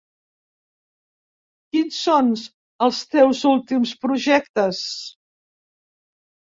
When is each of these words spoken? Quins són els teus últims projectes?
Quins 1.75 2.01
són 2.07 2.33
els 2.87 3.05
teus 3.13 3.45
últims 3.53 3.95
projectes? 4.09 4.85